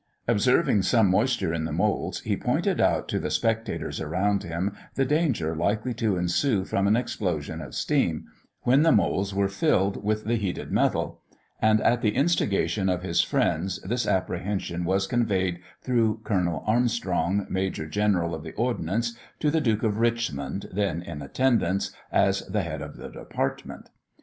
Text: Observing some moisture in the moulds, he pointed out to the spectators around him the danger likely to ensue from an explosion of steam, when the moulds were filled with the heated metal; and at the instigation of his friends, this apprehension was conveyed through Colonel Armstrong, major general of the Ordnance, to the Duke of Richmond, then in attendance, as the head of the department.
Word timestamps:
Observing 0.27 0.81
some 0.81 1.11
moisture 1.11 1.53
in 1.53 1.63
the 1.65 1.71
moulds, 1.71 2.21
he 2.21 2.35
pointed 2.35 2.81
out 2.81 3.07
to 3.07 3.19
the 3.19 3.29
spectators 3.29 4.01
around 4.01 4.41
him 4.41 4.75
the 4.95 5.05
danger 5.05 5.55
likely 5.55 5.93
to 5.93 6.17
ensue 6.17 6.65
from 6.65 6.87
an 6.87 6.95
explosion 6.95 7.61
of 7.61 7.75
steam, 7.75 8.25
when 8.63 8.81
the 8.81 8.91
moulds 8.91 9.31
were 9.31 9.47
filled 9.47 10.03
with 10.03 10.23
the 10.25 10.37
heated 10.37 10.71
metal; 10.71 11.21
and 11.61 11.79
at 11.81 12.01
the 12.01 12.15
instigation 12.15 12.89
of 12.89 13.03
his 13.03 13.21
friends, 13.21 13.79
this 13.83 14.07
apprehension 14.07 14.85
was 14.85 15.05
conveyed 15.05 15.59
through 15.83 16.19
Colonel 16.23 16.63
Armstrong, 16.65 17.45
major 17.47 17.85
general 17.85 18.33
of 18.33 18.41
the 18.41 18.53
Ordnance, 18.53 19.15
to 19.39 19.51
the 19.51 19.61
Duke 19.61 19.83
of 19.83 19.99
Richmond, 19.99 20.65
then 20.73 21.03
in 21.03 21.21
attendance, 21.21 21.91
as 22.11 22.39
the 22.47 22.63
head 22.63 22.81
of 22.81 22.97
the 22.97 23.09
department. 23.09 23.89